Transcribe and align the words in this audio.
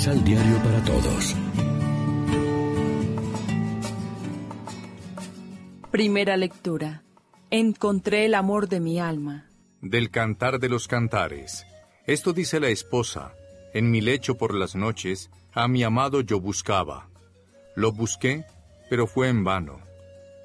Misal 0.00 0.24
Diario 0.24 0.56
para 0.62 0.82
Todos. 0.82 1.36
Primera 5.90 6.38
lectura. 6.38 7.02
Encontré 7.50 8.24
el 8.24 8.34
amor 8.34 8.70
de 8.70 8.80
mi 8.80 8.98
alma. 8.98 9.50
Del 9.82 10.10
cantar 10.10 10.58
de 10.58 10.70
los 10.70 10.88
cantares. 10.88 11.66
Esto 12.06 12.32
dice 12.32 12.60
la 12.60 12.68
esposa. 12.68 13.34
En 13.74 13.90
mi 13.90 14.00
lecho 14.00 14.38
por 14.38 14.54
las 14.54 14.74
noches, 14.74 15.28
a 15.52 15.68
mi 15.68 15.82
amado 15.82 16.22
yo 16.22 16.40
buscaba. 16.40 17.10
Lo 17.76 17.92
busqué, 17.92 18.46
pero 18.88 19.06
fue 19.06 19.28
en 19.28 19.44
vano. 19.44 19.80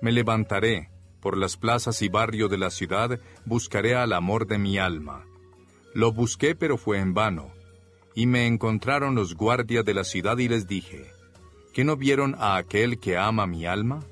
Me 0.02 0.12
levantaré, 0.12 0.90
por 1.22 1.38
las 1.38 1.56
plazas 1.56 2.02
y 2.02 2.10
barrio 2.10 2.50
de 2.50 2.58
la 2.58 2.72
ciudad, 2.72 3.22
buscaré 3.46 3.96
al 3.96 4.12
amor 4.12 4.48
de 4.48 4.58
mi 4.58 4.78
alma. 4.80 5.24
Lo 5.94 6.12
busqué, 6.12 6.56
pero 6.56 6.76
fue 6.76 7.00
en 7.00 7.14
vano 7.14 7.54
y 8.16 8.26
me 8.26 8.48
encontraron 8.48 9.14
los 9.14 9.36
guardias 9.36 9.84
de 9.86 9.94
la 9.94 10.06
ciudad 10.06 10.38
y 10.38 10.48
les 10.48 10.68
dije, 10.68 11.12
¿que 11.74 11.84
no 11.84 11.98
vieron 11.98 12.36
a 12.40 12.56
aquel 12.56 12.98
que 12.98 13.18
ama 13.18 13.46
mi 13.46 13.66
alma? 13.66 14.04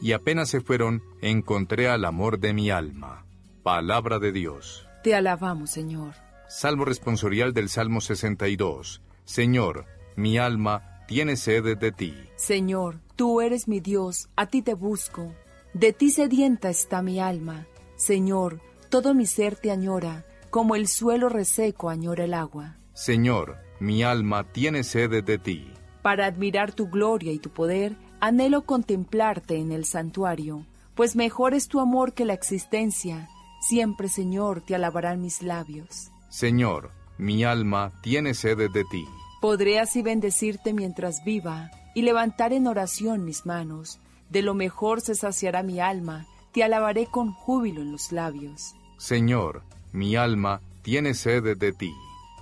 Y 0.00 0.12
apenas 0.12 0.48
se 0.48 0.60
fueron, 0.60 1.02
encontré 1.20 1.88
al 1.88 2.04
amor 2.04 2.38
de 2.38 2.54
mi 2.54 2.70
alma. 2.70 3.26
Palabra 3.62 4.20
de 4.20 4.30
Dios. 4.30 4.86
Te 5.02 5.14
alabamos, 5.14 5.70
Señor. 5.70 6.14
Salmo 6.48 6.84
responsorial 6.84 7.52
del 7.52 7.68
Salmo 7.68 8.00
62. 8.00 9.02
Señor, 9.24 9.86
mi 10.14 10.38
alma 10.38 11.02
tiene 11.08 11.36
sed 11.36 11.76
de 11.78 11.92
ti. 11.92 12.14
Señor, 12.36 13.00
tú 13.16 13.40
eres 13.40 13.66
mi 13.66 13.80
Dios, 13.80 14.28
a 14.36 14.46
ti 14.46 14.62
te 14.62 14.74
busco. 14.74 15.34
De 15.74 15.92
ti 15.92 16.10
sedienta 16.10 16.70
está 16.70 17.02
mi 17.02 17.18
alma. 17.18 17.66
Señor, 17.96 18.60
todo 18.88 19.14
mi 19.14 19.26
ser 19.26 19.56
te 19.56 19.72
añora, 19.72 20.24
como 20.50 20.76
el 20.76 20.86
suelo 20.86 21.28
reseco 21.28 21.90
añora 21.90 22.24
el 22.24 22.34
agua. 22.34 22.76
Señor, 22.96 23.58
mi 23.78 24.02
alma 24.02 24.44
tiene 24.44 24.82
sed 24.82 25.22
de 25.22 25.36
ti. 25.36 25.70
Para 26.00 26.24
admirar 26.24 26.72
tu 26.72 26.88
gloria 26.88 27.30
y 27.30 27.38
tu 27.38 27.50
poder, 27.50 27.94
anhelo 28.20 28.62
contemplarte 28.62 29.56
en 29.56 29.70
el 29.70 29.84
santuario, 29.84 30.64
pues 30.94 31.14
mejor 31.14 31.52
es 31.52 31.68
tu 31.68 31.80
amor 31.80 32.14
que 32.14 32.24
la 32.24 32.32
existencia. 32.32 33.28
Siempre, 33.60 34.08
Señor, 34.08 34.62
te 34.62 34.74
alabarán 34.74 35.20
mis 35.20 35.42
labios. 35.42 36.10
Señor, 36.30 36.90
mi 37.18 37.44
alma 37.44 37.92
tiene 38.02 38.32
sed 38.32 38.56
de 38.56 38.84
ti. 38.90 39.04
Podré 39.42 39.78
así 39.78 40.00
bendecirte 40.00 40.72
mientras 40.72 41.22
viva 41.22 41.70
y 41.94 42.00
levantar 42.00 42.54
en 42.54 42.66
oración 42.66 43.26
mis 43.26 43.44
manos. 43.44 44.00
De 44.30 44.40
lo 44.40 44.54
mejor 44.54 45.02
se 45.02 45.14
saciará 45.14 45.62
mi 45.62 45.80
alma, 45.80 46.26
te 46.50 46.64
alabaré 46.64 47.04
con 47.04 47.34
júbilo 47.34 47.82
en 47.82 47.92
los 47.92 48.10
labios. 48.10 48.74
Señor, 48.96 49.64
mi 49.92 50.16
alma 50.16 50.62
tiene 50.80 51.12
sed 51.12 51.58
de 51.58 51.72
ti. 51.72 51.92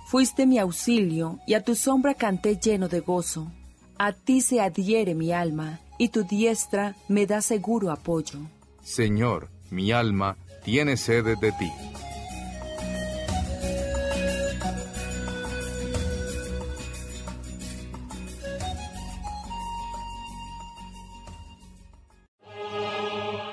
Fuiste 0.05 0.45
mi 0.45 0.59
auxilio, 0.59 1.39
y 1.47 1.55
a 1.55 1.63
tu 1.63 1.73
sombra 1.73 2.13
canté 2.13 2.57
lleno 2.57 2.87
de 2.87 2.99
gozo. 2.99 3.51
A 3.97 4.13
ti 4.13 4.41
se 4.41 4.61
adhiere 4.61 5.15
mi 5.15 5.31
alma, 5.31 5.79
y 5.97 6.09
tu 6.09 6.23
diestra 6.23 6.95
me 7.07 7.25
da 7.25 7.41
seguro 7.41 7.89
apoyo. 7.89 8.39
Señor, 8.83 9.49
mi 9.71 9.91
alma 9.91 10.37
tiene 10.63 10.95
sed 10.95 11.39
de 11.39 11.51
ti. 11.53 11.71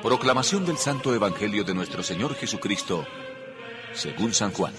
Proclamación 0.02 0.66
del 0.66 0.76
Santo 0.76 1.14
Evangelio 1.14 1.64
de 1.64 1.72
nuestro 1.72 2.02
Señor 2.02 2.34
Jesucristo, 2.34 3.06
según 3.94 4.34
San 4.34 4.52
Juan. 4.52 4.74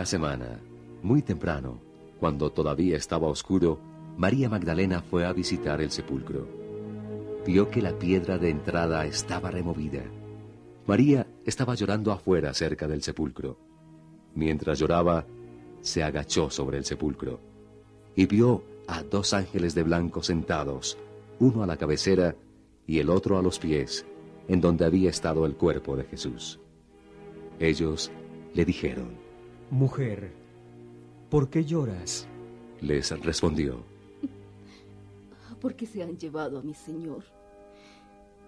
La 0.00 0.06
semana, 0.06 0.58
muy 1.02 1.20
temprano, 1.20 1.78
cuando 2.18 2.50
todavía 2.50 2.96
estaba 2.96 3.28
oscuro, 3.28 3.78
María 4.16 4.48
Magdalena 4.48 5.02
fue 5.02 5.26
a 5.26 5.32
visitar 5.34 5.82
el 5.82 5.90
sepulcro. 5.90 6.48
Vio 7.44 7.68
que 7.68 7.82
la 7.82 7.98
piedra 7.98 8.38
de 8.38 8.48
entrada 8.48 9.04
estaba 9.04 9.50
removida. 9.50 10.00
María 10.86 11.26
estaba 11.44 11.74
llorando 11.74 12.12
afuera 12.12 12.54
cerca 12.54 12.88
del 12.88 13.02
sepulcro. 13.02 13.58
Mientras 14.34 14.78
lloraba, 14.78 15.26
se 15.82 16.02
agachó 16.02 16.48
sobre 16.48 16.78
el 16.78 16.86
sepulcro 16.86 17.38
y 18.16 18.24
vio 18.24 18.64
a 18.88 19.02
dos 19.02 19.34
ángeles 19.34 19.74
de 19.74 19.82
blanco 19.82 20.22
sentados, 20.22 20.96
uno 21.40 21.62
a 21.62 21.66
la 21.66 21.76
cabecera 21.76 22.34
y 22.86 23.00
el 23.00 23.10
otro 23.10 23.36
a 23.36 23.42
los 23.42 23.58
pies, 23.58 24.06
en 24.48 24.62
donde 24.62 24.86
había 24.86 25.10
estado 25.10 25.44
el 25.44 25.56
cuerpo 25.56 25.94
de 25.94 26.04
Jesús. 26.04 26.58
Ellos 27.58 28.10
le 28.54 28.64
dijeron, 28.64 29.29
Mujer, 29.70 30.32
¿por 31.30 31.48
qué 31.48 31.64
lloras? 31.64 32.26
Les 32.80 33.10
respondió. 33.20 33.84
Porque 35.60 35.86
se 35.86 36.02
han 36.02 36.18
llevado 36.18 36.58
a 36.58 36.62
mi 36.62 36.74
señor 36.74 37.22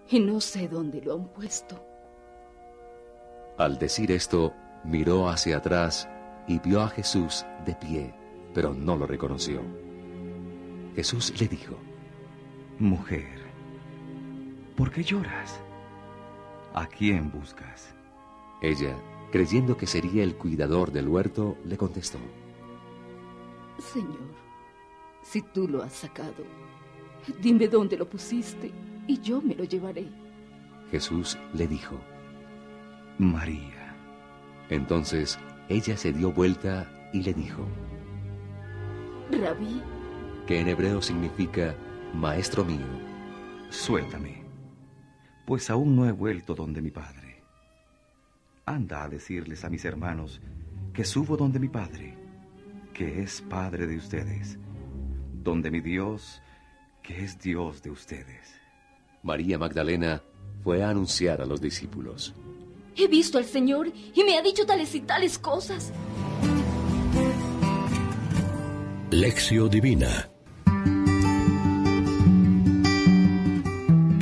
y 0.09 0.19
no 0.19 0.41
sé 0.41 0.67
dónde 0.67 1.01
lo 1.01 1.13
han 1.13 1.27
puesto. 1.29 1.81
Al 3.57 3.79
decir 3.79 4.11
esto, 4.11 4.53
miró 4.83 5.29
hacia 5.29 5.57
atrás 5.57 6.09
y 6.45 6.59
vio 6.59 6.81
a 6.81 6.89
Jesús 6.89 7.45
de 7.65 7.73
pie, 7.75 8.13
pero 8.53 8.73
no 8.73 8.97
lo 8.97 9.07
reconoció. 9.07 9.61
Jesús 10.93 11.39
le 11.39 11.47
dijo, 11.47 11.77
Mujer, 12.79 13.39
¿por 14.75 14.91
qué 14.91 15.03
lloras? 15.03 15.61
¿A 16.73 16.85
quién 16.85 17.31
buscas? 17.31 17.95
Ella 18.61 18.97
creyendo 19.33 19.75
que 19.75 19.87
sería 19.87 20.23
el 20.23 20.35
cuidador 20.35 20.91
del 20.91 21.07
huerto, 21.07 21.57
le 21.65 21.75
contestó. 21.75 22.19
Señor, 23.79 24.29
si 25.23 25.41
tú 25.41 25.67
lo 25.67 25.81
has 25.81 25.93
sacado, 25.93 26.43
dime 27.41 27.67
dónde 27.67 27.97
lo 27.97 28.07
pusiste 28.07 28.71
y 29.07 29.19
yo 29.21 29.41
me 29.41 29.55
lo 29.55 29.63
llevaré. 29.63 30.07
Jesús 30.91 31.35
le 31.55 31.65
dijo, 31.65 31.99
María. 33.17 33.95
Entonces 34.69 35.39
ella 35.67 35.97
se 35.97 36.13
dio 36.13 36.31
vuelta 36.31 37.09
y 37.11 37.23
le 37.23 37.33
dijo, 37.33 37.65
Rabí, 39.31 39.81
que 40.45 40.59
en 40.59 40.67
hebreo 40.67 41.01
significa 41.01 41.75
maestro 42.13 42.63
mío. 42.63 42.85
Suéltame, 43.71 44.43
pues 45.43 45.71
aún 45.71 45.95
no 45.95 46.07
he 46.07 46.11
vuelto 46.11 46.53
donde 46.53 46.83
mi 46.83 46.91
padre. 46.91 47.22
Anda 48.65 49.03
a 49.03 49.09
decirles 49.09 49.65
a 49.65 49.69
mis 49.69 49.83
hermanos 49.83 50.39
que 50.93 51.03
subo 51.03 51.35
donde 51.35 51.59
mi 51.59 51.67
Padre, 51.67 52.15
que 52.93 53.21
es 53.21 53.41
Padre 53.41 53.87
de 53.87 53.97
ustedes, 53.97 54.57
donde 55.33 55.69
mi 55.69 55.81
Dios, 55.81 56.41
que 57.01 57.23
es 57.23 57.37
Dios 57.39 57.81
de 57.81 57.91
ustedes. 57.91 58.55
María 59.21 59.57
Magdalena 59.57 60.21
fue 60.63 60.81
a 60.81 60.89
anunciar 60.89 61.41
a 61.41 61.45
los 61.45 61.59
discípulos. 61.59 62.33
He 62.95 63.07
visto 63.07 63.37
al 63.37 63.45
Señor 63.45 63.91
y 64.13 64.23
me 64.23 64.37
ha 64.37 64.41
dicho 64.41 64.65
tales 64.65 64.95
y 64.95 65.01
tales 65.01 65.37
cosas. 65.37 65.91
Lección 69.11 69.69
Divina 69.69 70.32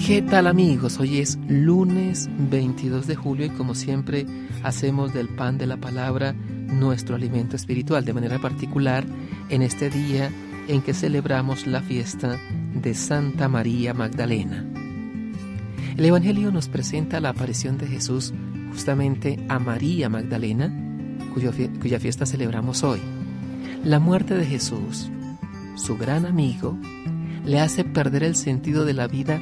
¿Qué 0.06 0.24
tal 0.24 0.48
amigos? 0.48 1.00
Hoy 1.00 1.20
es 1.20 1.38
lunes 1.48 2.28
22 2.50 3.06
de 3.06 3.16
julio 3.16 3.46
y 3.46 3.50
como 3.50 3.76
siempre 3.76 4.26
hacemos 4.64 5.14
del 5.14 5.30
pan 5.30 5.60
de 5.60 5.68
la 5.68 5.78
palabra 5.78 6.34
nuestro 6.34 7.16
alimento 7.16 7.56
espiritual, 7.56 8.04
de 8.04 8.14
manera 8.14 8.40
particular 8.40 9.06
en 9.50 9.62
este 9.62 9.92
día 9.92 10.32
en 10.68 10.82
que 10.82 10.96
celebramos 10.96 11.68
la 11.68 11.82
fiesta 11.82 12.40
de 12.74 12.96
Santa 12.96 13.48
María 13.48 13.94
Magdalena. 13.94 14.66
El 15.96 16.04
Evangelio 16.04 16.52
nos 16.52 16.68
presenta 16.68 17.20
la 17.20 17.30
aparición 17.30 17.78
de 17.78 17.86
Jesús 17.86 18.34
justamente 18.72 19.40
a 19.50 19.60
María 19.60 20.10
Magdalena, 20.10 20.74
cuya 21.32 22.00
fiesta 22.00 22.26
celebramos 22.26 22.84
hoy. 22.84 23.00
La 23.84 24.00
muerte 24.00 24.34
de 24.34 24.46
Jesús, 24.46 25.12
su 25.76 25.96
gran 25.96 26.26
amigo, 26.26 26.76
le 27.46 27.60
hace 27.60 27.84
perder 27.84 28.24
el 28.24 28.36
sentido 28.36 28.86
de 28.86 28.94
la 28.94 29.08
vida 29.08 29.42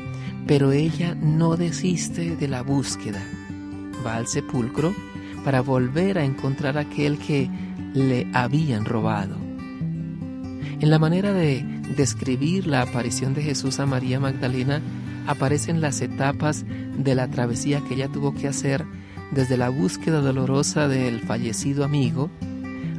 pero 0.50 0.72
ella 0.72 1.14
no 1.14 1.58
desiste 1.58 2.36
de 2.36 2.48
la 2.48 2.64
búsqueda. 2.64 3.22
Va 4.04 4.16
al 4.16 4.26
sepulcro 4.26 4.96
para 5.46 5.62
volver 5.62 6.18
a 6.18 6.26
encontrar 6.26 6.80
aquel 6.80 7.20
que 7.20 7.48
le 7.94 8.28
habían 8.34 8.86
robado. 8.86 9.38
En 10.80 10.90
la 10.90 10.98
manera 10.98 11.34
de 11.34 11.64
describir 11.96 12.66
la 12.66 12.82
aparición 12.82 13.36
de 13.36 13.44
Jesús 13.44 13.80
a 13.80 13.86
María 13.86 14.20
Magdalena 14.20 14.82
aparecen 15.28 15.82
las 15.82 16.02
etapas 16.02 16.66
de 16.98 17.14
la 17.14 17.28
travesía 17.28 17.82
que 17.88 17.94
ella 17.94 18.08
tuvo 18.08 18.34
que 18.34 18.48
hacer 18.48 18.86
desde 19.30 19.56
la 19.56 19.70
búsqueda 19.70 20.20
dolorosa 20.20 20.88
del 20.88 21.20
fallecido 21.20 21.86
amigo 21.86 22.32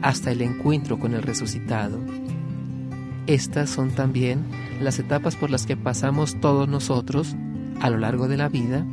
hasta 0.02 0.30
el 0.30 0.40
encuentro 0.42 1.00
con 1.00 1.14
el 1.14 1.22
resucitado. 1.22 1.98
Estas 3.30 3.70
son 3.70 3.92
también 3.92 4.42
las 4.80 4.98
etapas 4.98 5.36
por 5.36 5.50
las 5.50 5.64
que 5.64 5.76
pasamos 5.76 6.40
todos 6.40 6.68
nosotros 6.68 7.36
a 7.80 7.88
lo 7.88 7.96
largo 7.96 8.26
de 8.26 8.36
la 8.36 8.48
vida 8.48 8.84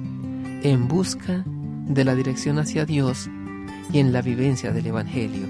en 0.62 0.88
busca 0.88 1.44
de 1.88 2.06
la 2.06 2.14
dirección 2.14 2.60
hacia 2.60 2.86
Dios 2.86 3.32
y 3.92 3.98
en 3.98 4.14
la 4.14 4.22
vivencia 4.22 4.72
del 4.72 4.86
Evangelio. 4.86 5.48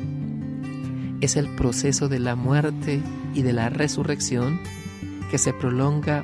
Es 1.20 1.36
el 1.36 1.54
proceso 1.58 2.08
de 2.08 2.20
la 2.20 2.38
muerte 2.38 3.02
y 3.34 3.42
de 3.42 3.52
la 3.52 3.68
resurrección 3.68 4.62
que 5.32 5.38
se 5.38 5.52
prolonga 5.52 6.24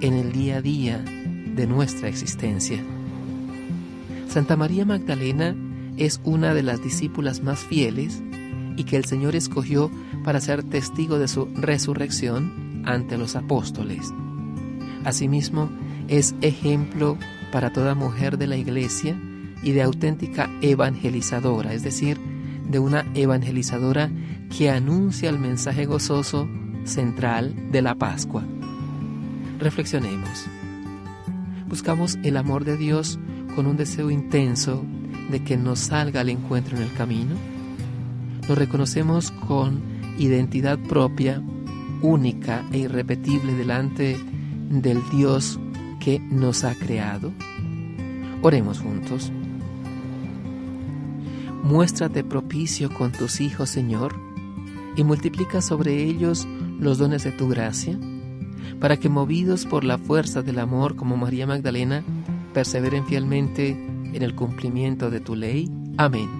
en 0.00 0.14
el 0.14 0.32
día 0.32 0.56
a 0.56 0.62
día 0.62 0.98
de 0.98 1.68
nuestra 1.68 2.08
existencia. 2.08 2.82
Santa 4.26 4.56
María 4.56 4.84
Magdalena 4.84 5.54
es 5.96 6.20
una 6.24 6.54
de 6.54 6.64
las 6.64 6.82
discípulas 6.82 7.40
más 7.44 7.60
fieles 7.60 8.20
y 8.80 8.84
que 8.84 8.96
el 8.96 9.04
Señor 9.04 9.36
escogió 9.36 9.90
para 10.24 10.40
ser 10.40 10.62
testigo 10.62 11.18
de 11.18 11.28
su 11.28 11.44
resurrección 11.54 12.82
ante 12.86 13.18
los 13.18 13.36
apóstoles. 13.36 14.10
Asimismo, 15.04 15.68
es 16.08 16.34
ejemplo 16.40 17.18
para 17.52 17.74
toda 17.74 17.94
mujer 17.94 18.38
de 18.38 18.46
la 18.46 18.56
iglesia 18.56 19.20
y 19.62 19.72
de 19.72 19.82
auténtica 19.82 20.48
evangelizadora, 20.62 21.74
es 21.74 21.82
decir, 21.82 22.18
de 22.70 22.78
una 22.78 23.04
evangelizadora 23.14 24.10
que 24.56 24.70
anuncia 24.70 25.28
el 25.28 25.38
mensaje 25.38 25.84
gozoso 25.84 26.48
central 26.84 27.54
de 27.70 27.82
la 27.82 27.96
Pascua. 27.96 28.44
Reflexionemos. 29.58 30.46
Buscamos 31.68 32.18
el 32.22 32.38
amor 32.38 32.64
de 32.64 32.78
Dios 32.78 33.18
con 33.54 33.66
un 33.66 33.76
deseo 33.76 34.10
intenso 34.10 34.82
de 35.30 35.44
que 35.44 35.58
nos 35.58 35.80
salga 35.80 36.22
al 36.22 36.30
encuentro 36.30 36.78
en 36.78 36.82
el 36.84 36.92
camino. 36.94 37.49
Lo 38.50 38.56
reconocemos 38.56 39.30
con 39.30 39.80
identidad 40.18 40.76
propia, 40.76 41.40
única 42.02 42.66
e 42.72 42.78
irrepetible 42.78 43.54
delante 43.54 44.18
del 44.68 44.98
Dios 45.12 45.60
que 46.00 46.18
nos 46.18 46.64
ha 46.64 46.74
creado. 46.74 47.32
Oremos 48.42 48.80
juntos. 48.80 49.30
Muéstrate 51.62 52.24
propicio 52.24 52.92
con 52.92 53.12
tus 53.12 53.40
hijos, 53.40 53.70
Señor, 53.70 54.16
y 54.96 55.04
multiplica 55.04 55.62
sobre 55.62 56.02
ellos 56.02 56.48
los 56.80 56.98
dones 56.98 57.22
de 57.22 57.30
tu 57.30 57.46
gracia, 57.46 57.96
para 58.80 58.96
que 58.96 59.08
movidos 59.08 59.64
por 59.64 59.84
la 59.84 59.96
fuerza 59.96 60.42
del 60.42 60.58
amor 60.58 60.96
como 60.96 61.16
María 61.16 61.46
Magdalena, 61.46 62.02
perseveren 62.52 63.06
fielmente 63.06 63.70
en 64.12 64.22
el 64.24 64.34
cumplimiento 64.34 65.08
de 65.08 65.20
tu 65.20 65.36
ley. 65.36 65.70
Amén. 65.98 66.39